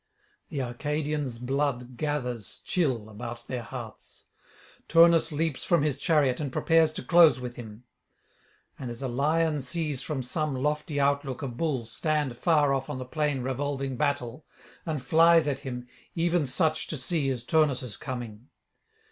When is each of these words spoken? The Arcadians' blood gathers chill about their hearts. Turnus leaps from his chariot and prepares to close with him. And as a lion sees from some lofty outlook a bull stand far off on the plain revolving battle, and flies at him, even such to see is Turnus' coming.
The 0.49 0.63
Arcadians' 0.63 1.37
blood 1.37 1.95
gathers 1.95 2.63
chill 2.65 3.07
about 3.07 3.45
their 3.45 3.61
hearts. 3.61 4.23
Turnus 4.87 5.31
leaps 5.31 5.63
from 5.63 5.83
his 5.83 5.99
chariot 5.99 6.39
and 6.39 6.51
prepares 6.51 6.91
to 6.93 7.03
close 7.03 7.39
with 7.39 7.55
him. 7.55 7.83
And 8.79 8.89
as 8.89 9.03
a 9.03 9.07
lion 9.07 9.61
sees 9.61 10.01
from 10.01 10.23
some 10.23 10.55
lofty 10.55 10.99
outlook 10.99 11.43
a 11.43 11.47
bull 11.47 11.85
stand 11.85 12.35
far 12.35 12.73
off 12.73 12.89
on 12.89 12.97
the 12.97 13.05
plain 13.05 13.43
revolving 13.43 13.95
battle, 13.95 14.47
and 14.87 15.03
flies 15.03 15.47
at 15.47 15.59
him, 15.59 15.85
even 16.15 16.47
such 16.47 16.87
to 16.87 16.97
see 16.97 17.29
is 17.29 17.45
Turnus' 17.45 17.95
coming. 17.95 18.47